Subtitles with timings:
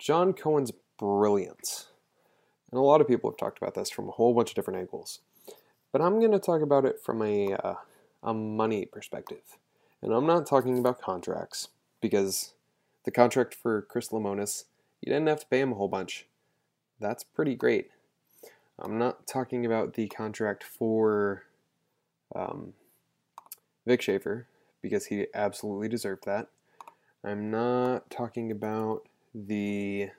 [0.00, 1.88] John Cohen's brilliance.
[2.72, 4.80] And a lot of people have talked about this from a whole bunch of different
[4.80, 5.20] angles.
[5.92, 7.74] But I'm going to talk about it from a, uh,
[8.22, 9.58] a money perspective.
[10.00, 11.68] And I'm not talking about contracts,
[12.00, 12.54] because
[13.04, 14.64] the contract for Chris Lemonis,
[15.02, 16.26] you didn't have to pay him a whole bunch.
[16.98, 17.90] That's pretty great.
[18.78, 21.42] I'm not talking about the contract for
[22.34, 22.72] um,
[23.86, 24.46] Vic Schaefer,
[24.80, 26.46] because he absolutely deserved that.
[27.22, 30.10] I'm not talking about the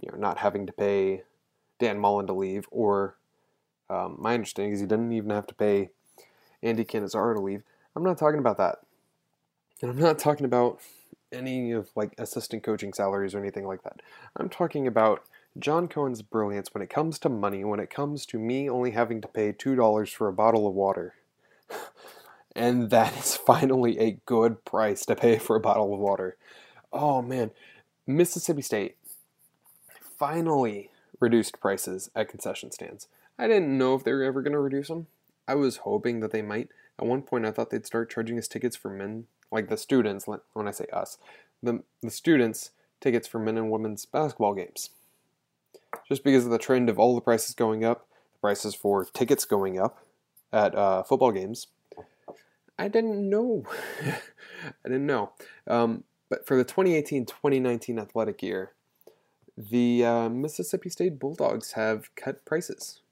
[0.00, 1.22] you know not having to pay
[1.78, 3.16] Dan Mullen to leave, or
[3.88, 5.90] um, my understanding is he didn't even have to pay
[6.62, 7.62] Andy Cannizaro to leave.
[7.94, 8.78] I'm not talking about that,
[9.82, 10.80] and I'm not talking about
[11.32, 14.00] any of like assistant coaching salaries or anything like that.
[14.36, 15.22] I'm talking about
[15.58, 19.20] John Cohen's brilliance when it comes to money, when it comes to me only having
[19.20, 21.14] to pay $2 for a bottle of water.
[22.56, 26.36] and that is finally a good price to pay for a bottle of water.
[26.92, 27.50] Oh man,
[28.06, 28.96] Mississippi State
[30.18, 30.90] finally
[31.20, 33.08] reduced prices at concession stands.
[33.38, 35.06] I didn't know if they were ever going to reduce them.
[35.46, 36.68] I was hoping that they might.
[36.98, 40.26] At one point, I thought they'd start charging us tickets for men, like the students,
[40.26, 41.16] when I say us,
[41.62, 44.90] the, the students, tickets for men and women's basketball games.
[46.06, 49.44] Just because of the trend of all the prices going up, the prices for tickets
[49.44, 50.04] going up
[50.52, 51.68] at uh, football games,
[52.78, 53.64] I didn't know.
[54.04, 55.32] I didn't know.
[55.66, 58.72] Um, but for the 2018 2019 athletic year,
[59.58, 63.02] the uh, Mississippi State Bulldogs have cut prices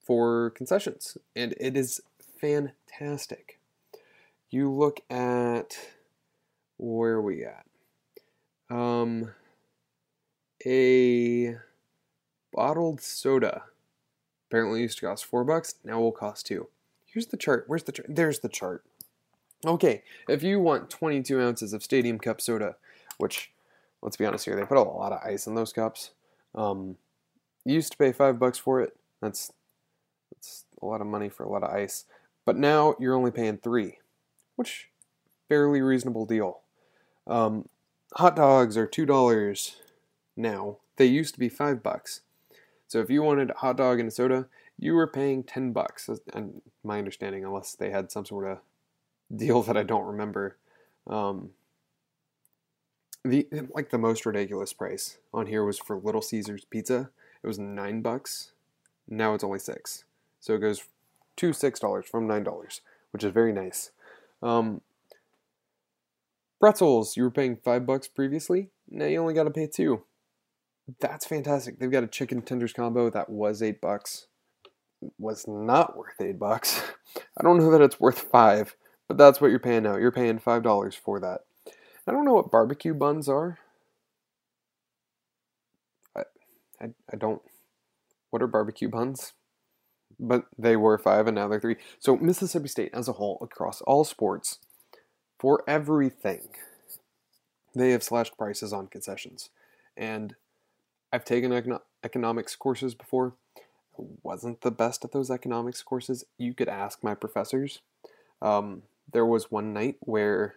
[0.00, 2.00] for concessions, and it is
[2.40, 3.58] fantastic.
[4.50, 5.76] You look at
[6.76, 7.66] where are we at?
[8.70, 9.32] Um,
[10.64, 11.56] a
[12.52, 13.64] bottled soda
[14.50, 16.68] apparently used to cost four bucks, now will cost two.
[17.06, 17.64] Here's the chart.
[17.66, 18.06] Where's the chart?
[18.08, 18.84] There's the chart.
[19.66, 22.76] Okay, if you want 22 ounces of Stadium Cup soda,
[23.18, 23.50] which,
[24.00, 26.12] let's be honest here, they put a lot of ice in those cups.
[26.54, 26.96] Um,
[27.66, 28.96] you used to pay five bucks for it.
[29.20, 29.52] That's
[30.32, 32.06] that's a lot of money for a lot of ice.
[32.46, 33.98] But now you're only paying three,
[34.56, 34.88] which
[35.48, 36.60] fairly reasonable deal.
[37.26, 37.68] Um,
[38.14, 39.76] hot dogs are two dollars
[40.36, 40.78] now.
[40.96, 42.22] They used to be five bucks.
[42.88, 44.46] So if you wanted a hot dog and a soda,
[44.78, 46.08] you were paying ten bucks.
[46.32, 48.58] And my understanding, unless they had some sort of
[49.34, 50.56] deal that I don't remember.
[51.06, 51.50] Um,
[53.24, 57.10] the like the most ridiculous price on here was for Little Caesars pizza.
[57.42, 58.52] It was nine bucks.
[59.08, 60.04] Now it's only six,
[60.40, 60.84] so it goes
[61.36, 62.80] to six dollars from nine dollars,
[63.12, 63.90] which is very nice.
[64.42, 64.80] Um,
[66.60, 68.68] pretzels, you were paying five bucks previously.
[68.88, 70.02] Now you only got to pay two.
[70.98, 71.78] That's fantastic.
[71.78, 74.26] They've got a chicken tenders combo that was eight bucks.
[75.18, 76.82] Was not worth eight bucks.
[77.38, 78.74] I don't know that it's worth five.
[79.10, 79.96] But that's what you're paying now.
[79.96, 81.40] You're paying $5 for that.
[82.06, 83.58] I don't know what barbecue buns are.
[86.14, 86.22] I,
[86.80, 87.42] I, I don't.
[88.30, 89.32] What are barbecue buns?
[90.20, 91.74] But they were five and now they're three.
[91.98, 94.60] So Mississippi State as a whole, across all sports,
[95.40, 96.50] for everything,
[97.74, 99.50] they have slashed prices on concessions.
[99.96, 100.36] And
[101.12, 103.34] I've taken econo- economics courses before.
[103.98, 106.26] I wasn't the best at those economics courses.
[106.38, 107.80] You could ask my professors.
[108.40, 110.54] Um, there was one night where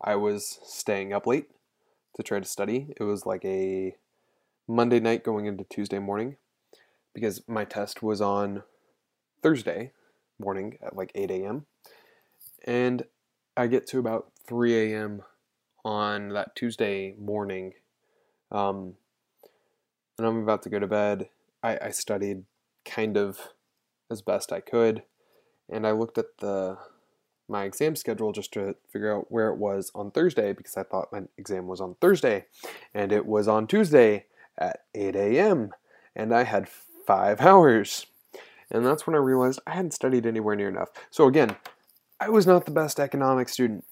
[0.00, 1.48] I was staying up late
[2.16, 2.94] to try to study.
[2.96, 3.96] It was like a
[4.66, 6.36] Monday night going into Tuesday morning
[7.14, 8.62] because my test was on
[9.42, 9.92] Thursday
[10.38, 11.66] morning at like 8 a.m.
[12.64, 13.04] And
[13.56, 15.22] I get to about 3 a.m.
[15.84, 17.74] on that Tuesday morning.
[18.52, 18.94] Um,
[20.16, 21.28] and I'm about to go to bed.
[21.62, 22.44] I, I studied
[22.84, 23.38] kind of
[24.10, 25.02] as best I could.
[25.68, 26.78] And I looked at the
[27.48, 31.12] my exam schedule just to figure out where it was on Thursday because I thought
[31.12, 32.46] my exam was on Thursday
[32.94, 34.26] and it was on Tuesday
[34.58, 35.70] at 8 a.m.
[36.14, 38.06] and I had five hours.
[38.70, 40.90] And that's when I realized I hadn't studied anywhere near enough.
[41.10, 41.56] So again,
[42.20, 43.84] I was not the best economics student,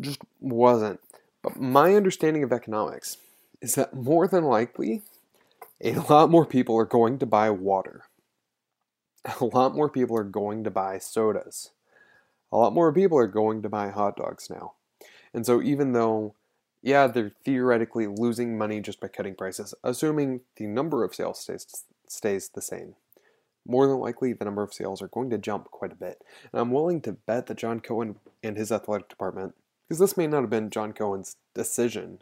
[0.00, 1.00] just wasn't.
[1.42, 3.16] But my understanding of economics
[3.60, 5.02] is that more than likely,
[5.80, 8.04] a lot more people are going to buy water.
[9.40, 11.70] A lot more people are going to buy sodas
[12.52, 14.74] a lot more people are going to buy hot dogs now.
[15.32, 16.34] And so even though,
[16.82, 21.84] yeah, they're theoretically losing money just by cutting prices, assuming the number of sales stays,
[22.06, 22.94] stays the same,
[23.66, 26.20] more than likely the number of sales are going to jump quite a bit.
[26.52, 29.54] And I'm willing to bet that John Cohen and his athletic department,
[29.88, 32.18] because this may not have been John Cohen's decision,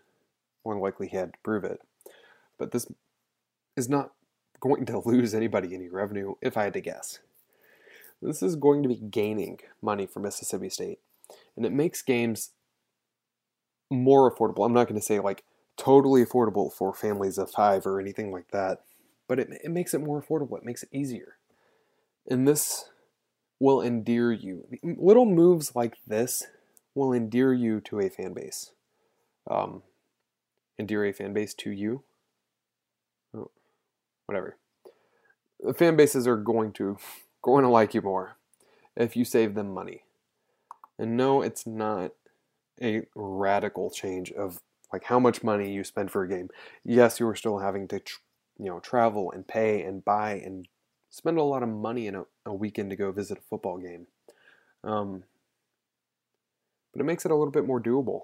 [0.65, 1.81] more likely he had to prove it,
[2.59, 2.87] but this
[3.77, 4.13] is not
[4.61, 7.19] going to lose anybody any revenue if I had to guess.
[8.23, 10.99] This is going to be gaining money for Mississippi State.
[11.57, 12.51] And it makes games
[13.91, 14.65] more affordable.
[14.65, 15.45] I'm not going to say like
[15.77, 18.83] totally affordable for families of five or anything like that,
[19.27, 20.59] but it, it makes it more affordable.
[20.59, 21.37] It makes it easier.
[22.29, 22.91] And this
[23.59, 24.67] will endear you.
[24.83, 26.45] Little moves like this
[26.95, 28.73] will endear you to a fan base.
[29.51, 29.83] Um,
[30.79, 32.05] endear a fan base to you.
[33.35, 33.51] Oh,
[34.27, 34.59] whatever.
[35.61, 36.99] The fan bases are going to
[37.43, 38.37] going to like you more
[38.97, 40.05] if you save them money.
[40.99, 42.13] And no, it's not
[42.83, 44.61] a radical change of
[44.93, 46.51] like how much money you spend for a game.
[46.85, 48.19] Yes, you are still having to, tr-
[48.59, 50.69] you know, travel and pay and buy and
[51.09, 54.07] spend a lot of money in a, a weekend to go visit a football game.
[54.85, 55.25] Um,
[56.93, 58.23] but it makes it a little bit more doable.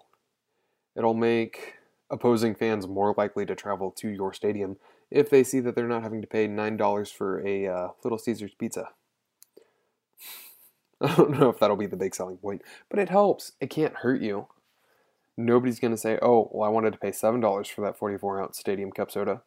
[0.97, 1.75] It'll make
[2.11, 4.77] opposing fans more likely to travel to your stadium
[5.11, 8.55] if they see that they're not having to pay $9 for a uh, Little Caesars
[8.59, 8.91] pizza.
[11.01, 13.53] I don't know if that'll be the big selling point, but it helps.
[13.61, 14.47] It can't hurt you.
[15.37, 18.59] Nobody's going to say, oh, well, I wanted to pay $7 for that 44 ounce
[18.59, 19.43] Stadium Cup soda.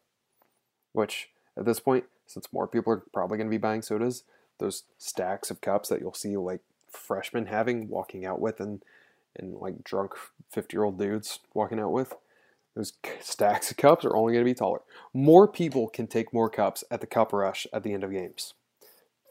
[0.92, 4.22] Which, at this point, since more people are probably going to be buying sodas,
[4.58, 8.84] those stacks of cups that you'll see like freshmen having, walking out with, and,
[9.36, 10.12] and like drunk
[10.52, 12.14] 50 year old dudes walking out with,
[12.76, 14.82] those stacks of cups are only going to be taller.
[15.12, 18.54] More people can take more cups at the cup rush at the end of games.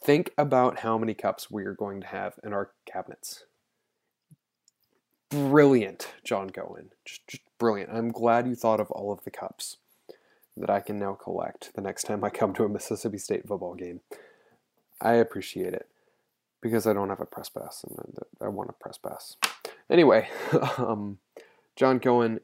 [0.02, 3.46] Think about how many cups we are going to have in our cabinets.
[5.30, 6.92] Brilliant, John Cohen.
[7.06, 7.92] Just, just brilliant.
[7.92, 9.78] I'm glad you thought of all of the cups
[10.56, 13.76] that I can now collect the next time I come to a Mississippi State football
[13.76, 14.02] game.
[15.02, 15.88] I appreciate it
[16.62, 19.38] because I don't have a press pass and I want a press pass.
[19.90, 20.28] Anyway,
[20.78, 21.20] um,
[21.76, 22.40] John Cohen,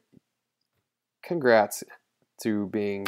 [1.24, 1.84] congrats
[2.44, 3.08] to being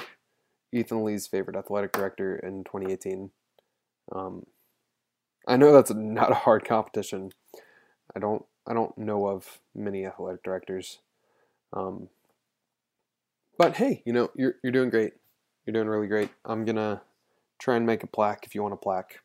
[0.71, 3.31] Ethan Lee's favorite athletic director in 2018.
[4.12, 4.45] Um,
[5.48, 7.31] I know that's not a hard competition.
[8.15, 11.00] I don't I don't know of many athletic directors.
[11.74, 12.09] Um,
[13.57, 15.13] but hey, you know, you're you're doing great.
[15.65, 16.30] You're doing really great.
[16.45, 17.01] I'm gonna
[17.59, 19.19] try and make a plaque if you want a plaque.